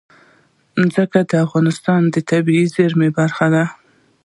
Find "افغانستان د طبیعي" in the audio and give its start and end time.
1.45-2.65